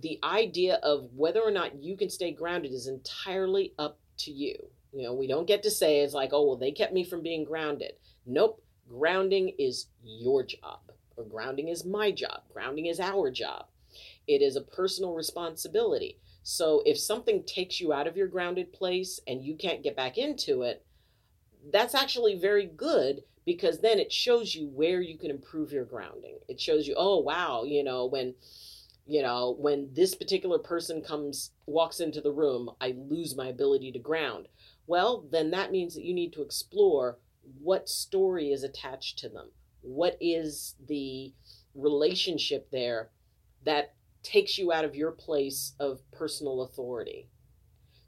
the 0.00 0.18
idea 0.22 0.76
of 0.82 1.10
whether 1.14 1.40
or 1.40 1.50
not 1.50 1.82
you 1.82 1.96
can 1.96 2.10
stay 2.10 2.32
grounded 2.32 2.72
is 2.72 2.86
entirely 2.86 3.74
up 3.78 3.98
to 4.18 4.30
you. 4.30 4.54
You 4.92 5.04
know, 5.04 5.14
we 5.14 5.26
don't 5.26 5.46
get 5.46 5.62
to 5.64 5.70
say 5.70 6.00
it's 6.00 6.14
like, 6.14 6.30
oh, 6.32 6.46
well, 6.46 6.56
they 6.56 6.70
kept 6.70 6.92
me 6.92 7.04
from 7.04 7.22
being 7.22 7.44
grounded. 7.44 7.92
Nope. 8.26 8.62
Grounding 8.88 9.54
is 9.58 9.86
your 10.04 10.44
job, 10.44 10.80
or 11.16 11.24
grounding 11.24 11.68
is 11.68 11.84
my 11.84 12.10
job. 12.10 12.42
Grounding 12.52 12.86
is 12.86 13.00
our 13.00 13.30
job. 13.30 13.66
It 14.26 14.42
is 14.42 14.56
a 14.56 14.60
personal 14.60 15.14
responsibility. 15.14 16.18
So 16.42 16.82
if 16.84 16.98
something 16.98 17.44
takes 17.44 17.80
you 17.80 17.92
out 17.92 18.06
of 18.06 18.16
your 18.16 18.26
grounded 18.26 18.72
place 18.72 19.20
and 19.26 19.44
you 19.44 19.54
can't 19.56 19.82
get 19.82 19.96
back 19.96 20.18
into 20.18 20.62
it, 20.62 20.84
that's 21.70 21.94
actually 21.94 22.38
very 22.38 22.66
good 22.66 23.22
because 23.44 23.80
then 23.80 23.98
it 23.98 24.12
shows 24.12 24.54
you 24.54 24.68
where 24.68 25.00
you 25.00 25.18
can 25.18 25.30
improve 25.30 25.72
your 25.72 25.84
grounding. 25.84 26.38
It 26.48 26.60
shows 26.60 26.86
you, 26.86 26.94
oh, 26.96 27.18
wow, 27.18 27.64
you 27.64 27.82
know, 27.84 28.06
when 28.06 28.34
you 29.04 29.20
know 29.20 29.56
when 29.58 29.88
this 29.92 30.14
particular 30.14 30.60
person 30.60 31.02
comes 31.02 31.50
walks 31.66 31.98
into 31.98 32.20
the 32.20 32.30
room 32.30 32.70
i 32.80 32.94
lose 32.96 33.36
my 33.36 33.48
ability 33.48 33.90
to 33.90 33.98
ground. 33.98 34.46
Well 34.86 35.26
then 35.30 35.50
that 35.50 35.72
means 35.72 35.94
that 35.94 36.04
you 36.04 36.14
need 36.14 36.32
to 36.34 36.42
explore 36.42 37.18
what 37.60 37.88
story 37.88 38.52
is 38.52 38.62
attached 38.62 39.18
to 39.18 39.28
them. 39.28 39.50
What 39.80 40.16
is 40.20 40.76
the 40.86 41.32
relationship 41.74 42.70
there 42.70 43.10
that 43.64 43.94
takes 44.22 44.56
you 44.56 44.72
out 44.72 44.84
of 44.84 44.94
your 44.94 45.10
place 45.10 45.72
of 45.80 46.00
personal 46.12 46.62
authority 46.62 47.28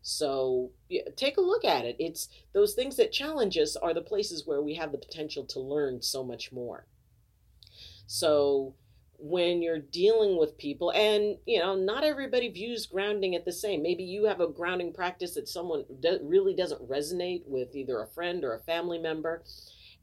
so 0.07 0.71
yeah, 0.91 1.01
take 1.17 1.39
a 1.39 1.41
look 1.41 1.65
at 1.65 1.87
it. 1.87 1.97
It's 1.99 2.29
those 2.53 2.75
things 2.75 2.97
that 2.97 3.11
challenge 3.11 3.57
us 3.57 3.75
are 3.75 3.95
the 3.95 4.03
places 4.03 4.47
where 4.47 4.61
we 4.61 4.75
have 4.75 4.93
the 4.93 4.99
potential 4.99 5.45
to 5.47 5.61
learn 5.61 6.03
so 6.03 6.23
much 6.23 6.53
more. 6.53 6.87
So 8.07 8.75
when 9.19 9.63
you're 9.63 9.79
dealing 9.79 10.37
with 10.37 10.59
people 10.59 10.93
and 10.93 11.39
you 11.47 11.59
know 11.59 11.75
not 11.75 12.05
everybody 12.05 12.51
views 12.51 12.85
grounding 12.85 13.35
at 13.35 13.47
the 13.47 13.53
same. 13.53 13.83
Maybe 13.83 14.05
you 14.05 14.27
have 14.27 14.41
a 14.41 14.47
grounding 14.47 14.93
practice 14.93 15.35
that 15.37 15.49
someone 15.49 15.87
do- 16.01 16.21
really 16.23 16.55
doesn't 16.55 16.87
resonate 16.87 17.47
with 17.47 17.75
either 17.75 18.03
a 18.03 18.09
friend 18.09 18.45
or 18.45 18.55
a 18.55 18.61
family 18.61 18.99
member 18.99 19.43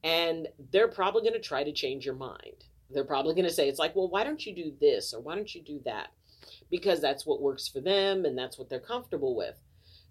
and 0.03 0.48
they're 0.72 0.88
probably 0.88 1.22
going 1.22 1.39
to 1.39 1.48
try 1.48 1.63
to 1.63 1.72
change 1.72 2.08
your 2.08 2.15
mind. 2.15 2.65
They're 2.89 3.03
probably 3.03 3.36
going 3.36 3.48
to 3.48 3.53
say 3.53 3.70
it's 3.70 3.77
like 3.77 3.96
well 3.96 4.10
why 4.10 4.24
don't 4.24 4.43
you 4.48 4.55
do 4.55 4.74
this 4.81 5.13
or 5.13 5.22
why 5.22 5.36
don't 5.36 5.53
you 5.53 5.62
do 5.62 5.79
that? 5.86 6.08
Because 6.72 7.00
that's 7.00 7.24
what 7.24 7.39
works 7.39 7.67
for 7.67 7.81
them 7.81 8.25
and 8.25 8.36
that's 8.36 8.58
what 8.58 8.67
they're 8.67 8.79
comfortable 8.79 9.36
with 9.36 9.60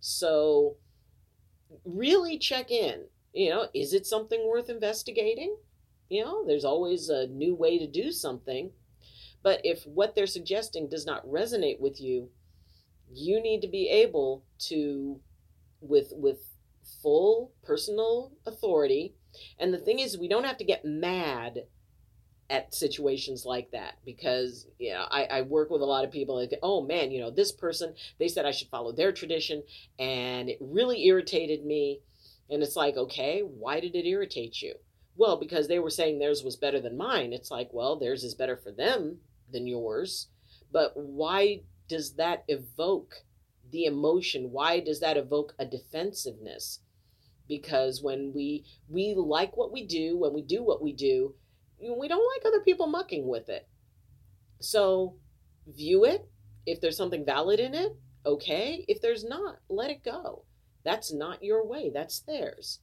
so 0.00 0.76
really 1.84 2.38
check 2.38 2.70
in. 2.70 3.04
You 3.32 3.50
know 3.50 3.68
is 3.74 3.94
it 3.94 4.06
something 4.06 4.46
worth 4.46 4.68
investigating? 4.68 5.56
You 6.08 6.24
know 6.24 6.44
there's 6.46 6.64
always 6.64 7.08
a 7.08 7.28
new 7.28 7.54
way 7.54 7.78
to 7.78 7.86
do 7.86 8.10
something. 8.10 8.70
But 9.42 9.60
if 9.64 9.84
what 9.84 10.14
they're 10.14 10.26
suggesting 10.26 10.88
does 10.88 11.06
not 11.06 11.26
resonate 11.26 11.80
with 11.80 12.00
you, 12.00 12.28
you 13.10 13.40
need 13.40 13.62
to 13.62 13.68
be 13.68 13.88
able 13.88 14.44
to 14.68 15.20
with 15.80 16.12
with 16.16 16.38
full 17.02 17.52
personal 17.62 18.32
authority. 18.46 19.14
And 19.58 19.72
the 19.72 19.78
thing 19.78 20.00
is 20.00 20.18
we 20.18 20.28
don't 20.28 20.44
have 20.44 20.58
to 20.58 20.64
get 20.64 20.84
mad 20.84 21.64
at 22.50 22.74
situations 22.74 23.46
like 23.46 23.70
that 23.70 23.94
because 24.04 24.66
you 24.78 24.92
know 24.92 25.06
I, 25.10 25.24
I 25.24 25.42
work 25.42 25.70
with 25.70 25.82
a 25.82 25.86
lot 25.86 26.04
of 26.04 26.10
people 26.10 26.36
like 26.36 26.52
oh 26.62 26.82
man 26.82 27.10
you 27.10 27.20
know 27.20 27.30
this 27.30 27.52
person 27.52 27.94
they 28.18 28.28
said 28.28 28.44
i 28.44 28.50
should 28.50 28.68
follow 28.68 28.92
their 28.92 29.12
tradition 29.12 29.62
and 29.98 30.48
it 30.48 30.58
really 30.60 31.06
irritated 31.06 31.64
me 31.64 32.00
and 32.50 32.62
it's 32.62 32.76
like 32.76 32.96
okay 32.96 33.40
why 33.40 33.78
did 33.78 33.94
it 33.94 34.06
irritate 34.06 34.60
you 34.60 34.74
well 35.16 35.38
because 35.38 35.68
they 35.68 35.78
were 35.78 35.90
saying 35.90 36.18
theirs 36.18 36.42
was 36.42 36.56
better 36.56 36.80
than 36.80 36.96
mine 36.96 37.32
it's 37.32 37.50
like 37.50 37.68
well 37.72 37.96
theirs 37.96 38.24
is 38.24 38.34
better 38.34 38.56
for 38.56 38.72
them 38.72 39.20
than 39.52 39.66
yours. 39.66 40.28
But 40.72 40.92
why 40.96 41.62
does 41.88 42.14
that 42.14 42.44
evoke 42.48 43.24
the 43.70 43.84
emotion? 43.84 44.52
Why 44.52 44.80
does 44.80 45.00
that 45.00 45.16
evoke 45.16 45.54
a 45.58 45.66
defensiveness? 45.66 46.80
Because 47.48 48.02
when 48.02 48.32
we 48.32 48.64
we 48.88 49.14
like 49.14 49.56
what 49.56 49.72
we 49.72 49.84
do, 49.84 50.16
when 50.16 50.32
we 50.32 50.42
do 50.42 50.62
what 50.62 50.82
we 50.82 50.92
do, 50.92 51.34
we 51.80 52.08
don't 52.08 52.30
like 52.36 52.46
other 52.46 52.62
people 52.62 52.86
mucking 52.86 53.26
with 53.26 53.48
it. 53.48 53.68
So 54.60 55.16
view 55.66 56.04
it. 56.04 56.28
If 56.66 56.80
there's 56.80 56.96
something 56.96 57.24
valid 57.24 57.60
in 57.60 57.74
it, 57.74 57.96
okay. 58.26 58.84
If 58.88 59.00
there's 59.00 59.24
not, 59.24 59.60
let 59.68 59.90
it 59.90 60.04
go. 60.04 60.44
That's 60.84 61.12
not 61.12 61.42
your 61.42 61.66
way, 61.66 61.90
that's 61.92 62.20
theirs. 62.20 62.80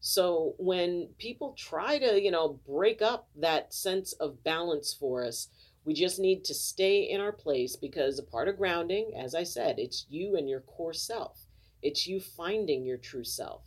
So 0.00 0.54
when 0.58 1.08
people 1.18 1.54
try 1.58 1.98
to, 1.98 2.22
you 2.22 2.30
know, 2.30 2.60
break 2.66 3.02
up 3.02 3.28
that 3.36 3.74
sense 3.74 4.12
of 4.14 4.44
balance 4.44 4.94
for 4.94 5.24
us, 5.24 5.48
we 5.84 5.94
just 5.94 6.20
need 6.20 6.44
to 6.44 6.54
stay 6.54 7.00
in 7.02 7.20
our 7.20 7.32
place 7.32 7.74
because 7.74 8.18
a 8.18 8.22
part 8.22 8.48
of 8.48 8.58
grounding, 8.58 9.12
as 9.18 9.34
I 9.34 9.42
said, 9.42 9.78
it's 9.78 10.06
you 10.08 10.36
and 10.36 10.48
your 10.48 10.60
core 10.60 10.92
self. 10.92 11.46
It's 11.82 12.06
you 12.06 12.20
finding 12.20 12.84
your 12.84 12.98
true 12.98 13.24
self. 13.24 13.62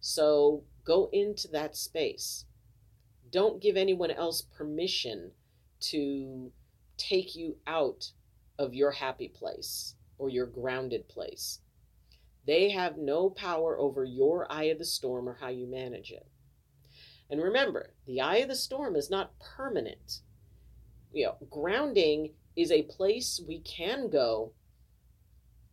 So 0.00 0.64
go 0.84 1.10
into 1.12 1.48
that 1.48 1.76
space. 1.76 2.44
Don't 3.30 3.62
give 3.62 3.76
anyone 3.76 4.10
else 4.10 4.42
permission 4.42 5.32
to 5.80 6.52
take 6.96 7.34
you 7.36 7.56
out 7.66 8.10
of 8.58 8.74
your 8.74 8.90
happy 8.90 9.28
place 9.28 9.94
or 10.18 10.28
your 10.28 10.46
grounded 10.46 11.08
place. 11.08 11.60
They 12.46 12.70
have 12.70 12.96
no 12.96 13.30
power 13.30 13.78
over 13.78 14.04
your 14.04 14.50
eye 14.50 14.64
of 14.64 14.78
the 14.78 14.84
storm 14.84 15.28
or 15.28 15.38
how 15.40 15.48
you 15.48 15.66
manage 15.70 16.10
it. 16.10 16.26
And 17.30 17.42
remember, 17.42 17.94
the 18.06 18.20
eye 18.20 18.36
of 18.36 18.48
the 18.48 18.56
storm 18.56 18.96
is 18.96 19.10
not 19.10 19.38
permanent 19.38 20.22
you 21.12 21.24
know, 21.26 21.36
grounding 21.50 22.32
is 22.56 22.70
a 22.70 22.82
place 22.82 23.40
we 23.46 23.60
can 23.60 24.10
go. 24.10 24.52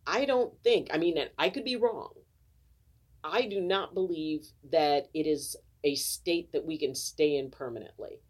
I 0.06 0.24
don't 0.24 0.52
think, 0.62 0.88
I 0.92 0.98
mean, 0.98 1.18
I 1.38 1.50
could 1.50 1.64
be 1.64 1.76
wrong. 1.76 2.12
I 3.24 3.42
do 3.42 3.60
not 3.60 3.94
believe 3.94 4.46
that 4.70 5.08
it 5.12 5.26
is 5.26 5.56
a 5.84 5.94
state 5.94 6.52
that 6.52 6.64
we 6.64 6.78
can 6.78 6.94
stay 6.94 7.36
in 7.36 7.50
permanently. 7.50 8.20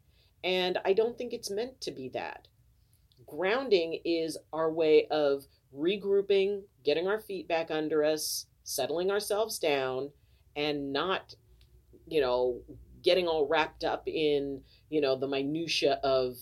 And 0.44 0.78
I 0.84 0.92
don't 0.92 1.16
think 1.16 1.32
it's 1.32 1.50
meant 1.50 1.80
to 1.82 1.90
be 1.90 2.08
that. 2.10 2.48
Grounding 3.26 4.00
is 4.04 4.38
our 4.52 4.70
way 4.70 5.06
of 5.10 5.46
regrouping, 5.74 6.62
getting 6.84 7.08
our 7.08 7.20
feet 7.20 7.48
back 7.48 7.70
under 7.70 8.04
us, 8.04 8.46
settling 8.62 9.10
ourselves 9.10 9.58
down, 9.58 10.10
and 10.54 10.92
not, 10.92 11.34
you 12.06 12.20
know, 12.20 12.60
getting 13.02 13.26
all 13.26 13.46
wrapped 13.48 13.84
up 13.84 14.06
in, 14.06 14.60
you 14.90 15.00
know, 15.00 15.16
the 15.16 15.28
minutia 15.28 16.00
of 16.02 16.36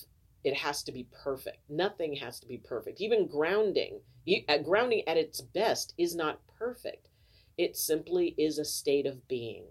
it 0.44 0.54
has 0.54 0.82
to 0.82 0.92
be 0.92 1.08
perfect. 1.22 1.58
Nothing 1.70 2.16
has 2.16 2.38
to 2.40 2.46
be 2.46 2.58
perfect. 2.58 3.00
Even 3.00 3.26
grounding, 3.26 4.00
uh, 4.48 4.58
grounding 4.58 5.02
at 5.08 5.16
its 5.16 5.40
best 5.40 5.94
is 5.96 6.14
not 6.14 6.40
perfect. 6.58 7.08
It 7.56 7.76
simply 7.76 8.34
is 8.36 8.58
a 8.58 8.64
state 8.64 9.06
of 9.06 9.26
being. 9.28 9.64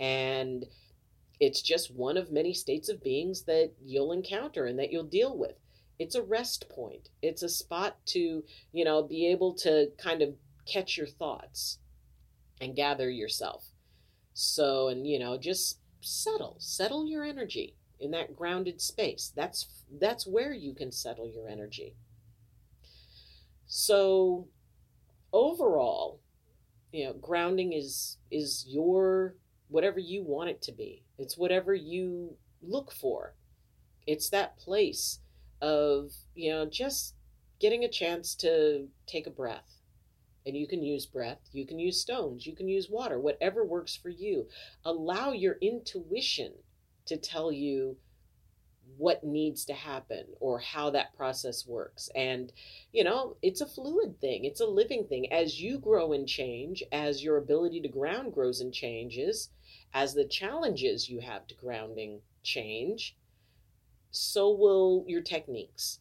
And 0.00 0.64
it's 1.38 1.62
just 1.62 1.94
one 1.94 2.16
of 2.16 2.32
many 2.32 2.52
states 2.52 2.88
of 2.88 3.02
beings 3.02 3.42
that 3.42 3.72
you'll 3.84 4.12
encounter 4.12 4.66
and 4.66 4.78
that 4.78 4.90
you'll 4.90 5.04
deal 5.04 5.36
with. 5.36 5.54
It's 5.98 6.14
a 6.14 6.22
rest 6.22 6.68
point. 6.70 7.10
It's 7.22 7.42
a 7.42 7.48
spot 7.48 7.96
to, 8.06 8.42
you 8.72 8.84
know, 8.84 9.02
be 9.02 9.26
able 9.28 9.54
to 9.56 9.90
kind 9.98 10.22
of 10.22 10.34
catch 10.66 10.96
your 10.96 11.06
thoughts 11.06 11.78
and 12.60 12.74
gather 12.74 13.10
yourself. 13.10 13.66
So, 14.34 14.88
and 14.88 15.06
you 15.06 15.18
know, 15.18 15.36
just 15.36 15.78
settle, 16.00 16.56
settle 16.58 17.06
your 17.06 17.22
energy 17.22 17.74
in 17.98 18.10
that 18.12 18.34
grounded 18.34 18.80
space. 18.80 19.32
That's 19.36 19.66
that's 20.00 20.26
where 20.26 20.52
you 20.52 20.74
can 20.74 20.90
settle 20.90 21.28
your 21.28 21.48
energy. 21.48 21.94
So, 23.66 24.48
overall, 25.32 26.20
you 26.92 27.04
know, 27.04 27.12
grounding 27.12 27.72
is 27.72 28.16
is 28.30 28.64
your 28.66 29.34
whatever 29.70 29.98
you 29.98 30.22
want 30.22 30.50
it 30.50 30.60
to 30.62 30.72
be. 30.72 31.02
It's 31.18 31.38
whatever 31.38 31.74
you 31.74 32.36
look 32.62 32.92
for. 32.92 33.34
It's 34.06 34.28
that 34.30 34.58
place 34.58 35.20
of, 35.62 36.12
you 36.34 36.50
know, 36.50 36.66
just 36.66 37.14
getting 37.60 37.84
a 37.84 37.88
chance 37.88 38.34
to 38.36 38.88
take 39.06 39.26
a 39.26 39.30
breath. 39.30 39.76
And 40.46 40.56
you 40.56 40.66
can 40.66 40.82
use 40.82 41.04
breath, 41.04 41.40
you 41.52 41.66
can 41.66 41.78
use 41.78 42.00
stones, 42.00 42.46
you 42.46 42.56
can 42.56 42.66
use 42.66 42.88
water, 42.88 43.20
whatever 43.20 43.62
works 43.62 43.94
for 43.94 44.08
you. 44.08 44.48
Allow 44.84 45.32
your 45.32 45.58
intuition 45.60 46.54
to 47.06 47.18
tell 47.18 47.52
you 47.52 47.98
what 48.96 49.22
needs 49.22 49.66
to 49.66 49.74
happen 49.74 50.24
or 50.40 50.58
how 50.58 50.90
that 50.90 51.14
process 51.14 51.66
works. 51.66 52.08
And, 52.14 52.52
you 52.92 53.04
know, 53.04 53.36
it's 53.42 53.60
a 53.60 53.66
fluid 53.66 54.20
thing, 54.20 54.46
it's 54.46 54.60
a 54.60 54.66
living 54.66 55.06
thing. 55.08 55.30
As 55.30 55.60
you 55.60 55.78
grow 55.78 56.12
and 56.12 56.26
change, 56.26 56.82
as 56.90 57.22
your 57.22 57.36
ability 57.36 57.82
to 57.82 57.88
ground 57.88 58.32
grows 58.32 58.60
and 58.60 58.72
changes, 58.72 59.50
as 59.92 60.14
the 60.14 60.24
challenges 60.24 61.08
you 61.08 61.20
have 61.20 61.46
to 61.48 61.54
grounding 61.54 62.20
change, 62.42 63.16
so 64.10 64.50
will 64.50 65.04
your 65.06 65.22
techniques. 65.22 66.00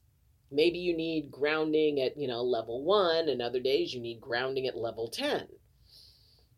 Maybe 0.52 0.80
you 0.80 0.96
need 0.96 1.32
grounding 1.32 2.02
at, 2.02 2.18
you 2.18 2.28
know, 2.28 2.42
level 2.42 2.84
one, 2.84 3.30
and 3.30 3.42
other 3.42 3.60
days 3.60 3.94
you 3.94 4.02
need 4.02 4.20
grounding 4.20 4.66
at 4.68 4.78
level 4.78 5.08
10. 5.08 5.48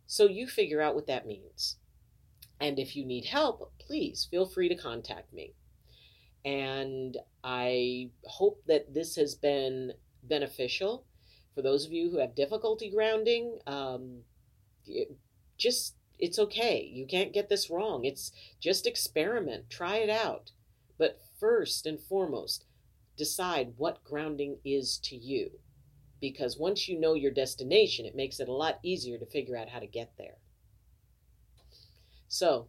So 0.08 0.28
you 0.28 0.48
figure 0.48 0.82
out 0.82 0.96
what 0.96 1.08
that 1.08 1.28
means. 1.28 1.78
And 2.60 2.80
if 2.80 2.96
you 2.96 3.06
need 3.06 3.26
help, 3.26 3.74
please 3.80 4.28
feel 4.30 4.46
free 4.46 4.70
to 4.70 4.76
contact 4.76 5.34
me. 5.34 5.54
And 6.46 7.18
I 7.44 8.10
hope 8.26 8.62
that 8.68 8.94
this 8.94 9.16
has 9.16 9.36
been 9.36 9.94
beneficial 10.24 11.06
for 11.56 11.62
those 11.62 11.86
of 11.86 11.92
you 11.92 12.10
who 12.10 12.18
have 12.20 12.36
difficulty 12.36 12.90
grounding. 12.90 13.60
Um, 13.68 14.22
just, 15.58 15.96
it's 16.22 16.40
okay. 16.40 16.90
You 16.94 17.06
can't 17.08 17.34
get 17.34 17.50
this 17.50 17.70
wrong. 17.70 18.06
It's 18.06 18.32
just 18.60 18.86
experiment, 18.86 19.70
try 19.70 19.98
it 19.98 20.10
out. 20.10 20.52
But 20.98 21.20
first 21.40 21.88
and 21.88 22.00
foremost, 22.00 22.66
decide 23.18 23.74
what 23.78 24.04
grounding 24.04 24.58
is 24.64 25.00
to 25.06 25.16
you. 25.16 25.52
Because 26.22 26.60
once 26.60 26.88
you 26.88 27.00
know 27.00 27.16
your 27.16 27.32
destination, 27.32 28.06
it 28.06 28.16
makes 28.16 28.40
it 28.40 28.48
a 28.48 28.54
lot 28.54 28.80
easier 28.84 29.18
to 29.18 29.26
figure 29.26 29.58
out 29.58 29.70
how 29.70 29.80
to 29.80 29.88
get 29.88 30.14
there. 30.20 30.38
So, 32.28 32.68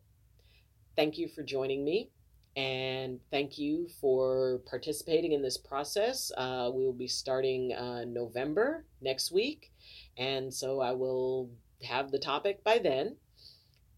thank 0.96 1.18
you 1.18 1.28
for 1.28 1.42
joining 1.42 1.84
me. 1.84 2.10
And 2.56 3.20
thank 3.30 3.58
you 3.58 3.88
for 4.00 4.60
participating 4.66 5.32
in 5.32 5.42
this 5.42 5.56
process. 5.56 6.32
Uh, 6.36 6.70
we 6.74 6.84
will 6.84 6.92
be 6.92 7.08
starting 7.08 7.72
uh, 7.72 8.04
November 8.06 8.84
next 9.00 9.30
week. 9.30 9.72
And 10.18 10.52
so 10.52 10.80
I 10.80 10.92
will 10.92 11.50
have 11.84 12.10
the 12.10 12.18
topic 12.18 12.62
by 12.64 12.78
then. 12.78 13.16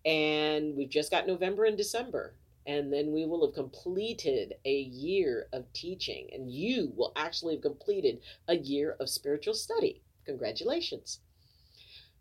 And 0.04 0.76
we've 0.76 0.90
just 0.90 1.10
got 1.10 1.26
November 1.26 1.64
and 1.64 1.76
December. 1.76 2.34
And 2.66 2.92
then 2.92 3.12
we 3.12 3.26
will 3.26 3.46
have 3.46 3.54
completed 3.54 4.54
a 4.64 4.80
year 4.80 5.48
of 5.52 5.70
teaching. 5.72 6.28
And 6.32 6.50
you 6.50 6.92
will 6.96 7.12
actually 7.16 7.54
have 7.54 7.62
completed 7.62 8.20
a 8.48 8.56
year 8.56 8.96
of 9.00 9.08
spiritual 9.08 9.54
study. 9.54 10.02
Congratulations. 10.24 11.20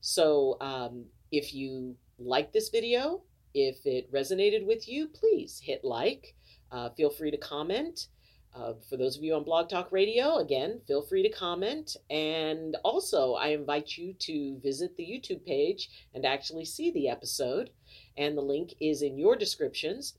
So 0.02 0.58
um, 0.60 1.06
if 1.32 1.54
you 1.54 1.96
like 2.20 2.52
this 2.52 2.70
video, 2.70 3.22
if 3.54 3.86
it 3.86 4.12
resonated 4.12 4.66
with 4.66 4.88
you, 4.88 5.08
please 5.08 5.62
hit 5.64 5.84
like. 5.84 6.36
Uh, 6.72 6.90
feel 6.90 7.10
free 7.10 7.32
to 7.32 7.38
comment. 7.38 8.08
Uh, 8.56 8.74
for 8.88 8.98
those 8.98 9.18
of 9.18 9.24
you 9.24 9.34
on 9.34 9.44
Blog 9.44 9.68
Talk 9.68 9.92
Radio, 9.92 10.38
again, 10.38 10.80
feel 10.88 11.02
free 11.02 11.24
to 11.24 11.30
comment. 11.30 11.98
And 12.10 12.78
also, 12.84 13.34
I 13.34 13.48
invite 13.48 13.98
you 13.98 14.14
to 14.14 14.60
visit 14.62 14.96
the 14.96 15.04
YouTube 15.04 15.46
page 15.46 15.90
and 16.14 16.26
actually 16.26 16.66
see 16.66 16.92
the 16.92 17.10
episode. 17.10 17.72
And 18.18 18.38
the 18.38 18.42
link 18.42 18.74
is 18.80 19.02
in 19.02 19.18
your 19.18 19.36
descriptions. 19.36 20.18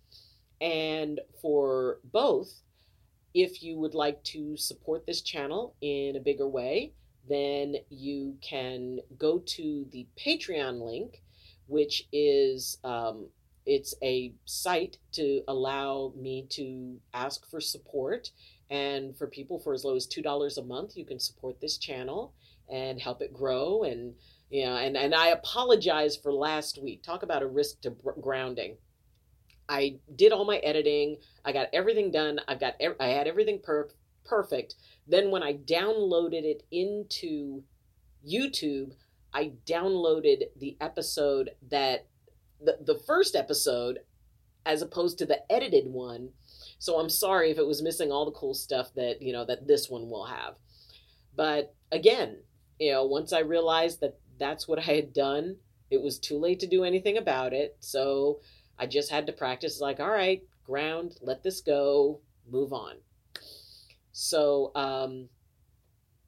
And 0.60 1.20
for 1.40 2.00
both, 2.04 2.60
if 3.34 3.62
you 3.62 3.78
would 3.78 3.94
like 3.94 4.22
to 4.24 4.56
support 4.56 5.06
this 5.06 5.20
channel 5.20 5.76
in 5.80 6.16
a 6.16 6.20
bigger 6.20 6.48
way, 6.48 6.92
then 7.28 7.76
you 7.88 8.36
can 8.42 8.98
go 9.16 9.38
to 9.38 9.86
the 9.92 10.06
Patreon 10.18 10.82
link 10.82 11.20
which 11.66 12.06
is 12.12 12.78
um, 12.84 13.26
it's 13.66 13.94
a 14.02 14.34
site 14.44 14.98
to 15.12 15.42
allow 15.48 16.12
me 16.16 16.46
to 16.50 16.98
ask 17.12 17.48
for 17.50 17.60
support 17.60 18.30
and 18.70 19.16
for 19.16 19.26
people 19.26 19.58
for 19.58 19.72
as 19.72 19.84
low 19.84 19.96
as 19.96 20.06
two 20.06 20.22
dollars 20.22 20.58
a 20.58 20.62
month 20.62 20.96
you 20.96 21.04
can 21.04 21.18
support 21.18 21.60
this 21.60 21.78
channel 21.78 22.34
and 22.70 23.00
help 23.00 23.20
it 23.20 23.32
grow 23.32 23.82
and 23.82 24.14
you 24.50 24.64
know 24.64 24.76
and 24.76 24.96
and 24.96 25.14
i 25.14 25.28
apologize 25.28 26.16
for 26.16 26.32
last 26.32 26.82
week. 26.82 27.02
Talk 27.02 27.22
about 27.22 27.42
a 27.42 27.46
risk 27.46 27.80
to 27.82 27.90
grounding. 28.20 28.76
I 29.68 29.96
did 30.14 30.32
all 30.32 30.44
my 30.44 30.58
editing. 30.58 31.16
I 31.44 31.52
got 31.52 31.68
everything 31.72 32.10
done. 32.10 32.40
I've 32.46 32.60
got 32.60 32.74
i 33.00 33.06
had 33.06 33.26
everything 33.26 33.60
per- 33.62 33.90
perfect. 34.24 34.74
Then 35.06 35.30
when 35.30 35.42
i 35.42 35.54
downloaded 35.54 36.44
it 36.44 36.62
into 36.70 37.62
youtube 38.26 38.92
I 39.34 39.52
downloaded 39.66 40.44
the 40.56 40.76
episode 40.80 41.50
that 41.70 42.06
the, 42.60 42.78
the 42.80 42.98
first 43.06 43.34
episode 43.36 44.00
as 44.66 44.82
opposed 44.82 45.18
to 45.18 45.26
the 45.26 45.40
edited 45.52 45.86
one. 45.86 46.30
So 46.78 46.98
I'm 46.98 47.10
sorry 47.10 47.50
if 47.50 47.58
it 47.58 47.66
was 47.66 47.82
missing 47.82 48.10
all 48.10 48.24
the 48.24 48.30
cool 48.32 48.54
stuff 48.54 48.92
that, 48.94 49.22
you 49.22 49.32
know, 49.32 49.44
that 49.44 49.66
this 49.66 49.88
one 49.88 50.08
will 50.08 50.26
have. 50.26 50.54
But 51.36 51.74
again, 51.92 52.38
you 52.78 52.92
know, 52.92 53.04
once 53.04 53.32
I 53.32 53.40
realized 53.40 54.00
that 54.00 54.18
that's 54.38 54.66
what 54.66 54.78
I 54.78 54.82
had 54.82 55.12
done, 55.12 55.56
it 55.90 56.02
was 56.02 56.18
too 56.18 56.38
late 56.38 56.60
to 56.60 56.66
do 56.66 56.84
anything 56.84 57.18
about 57.18 57.52
it. 57.52 57.76
So 57.80 58.40
I 58.78 58.86
just 58.86 59.10
had 59.10 59.26
to 59.26 59.32
practice 59.32 59.80
like, 59.80 60.00
all 60.00 60.10
right, 60.10 60.42
ground, 60.64 61.16
let 61.20 61.42
this 61.42 61.60
go, 61.60 62.20
move 62.50 62.72
on. 62.72 62.96
So 64.12 64.72
um, 64.74 65.28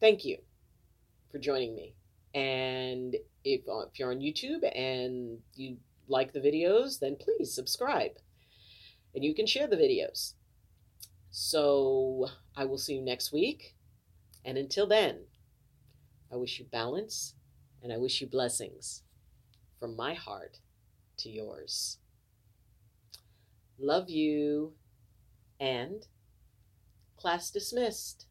thank 0.00 0.24
you 0.24 0.38
for 1.30 1.38
joining 1.38 1.74
me. 1.74 1.94
And 2.34 3.16
if, 3.44 3.62
uh, 3.68 3.86
if 3.92 3.98
you're 3.98 4.10
on 4.10 4.20
YouTube 4.20 4.62
and 4.76 5.38
you 5.54 5.76
like 6.08 6.32
the 6.32 6.40
videos, 6.40 7.00
then 7.00 7.16
please 7.16 7.54
subscribe. 7.54 8.12
And 9.14 9.24
you 9.24 9.34
can 9.34 9.46
share 9.46 9.66
the 9.66 9.76
videos. 9.76 10.34
So 11.30 12.28
I 12.56 12.64
will 12.64 12.78
see 12.78 12.94
you 12.94 13.02
next 13.02 13.32
week. 13.32 13.74
And 14.44 14.56
until 14.56 14.86
then, 14.86 15.24
I 16.32 16.36
wish 16.36 16.58
you 16.58 16.66
balance 16.70 17.34
and 17.82 17.92
I 17.92 17.98
wish 17.98 18.20
you 18.20 18.26
blessings 18.26 19.02
from 19.78 19.96
my 19.96 20.14
heart 20.14 20.58
to 21.18 21.28
yours. 21.28 21.98
Love 23.78 24.08
you 24.08 24.72
and 25.60 26.06
class 27.16 27.50
dismissed. 27.50 28.26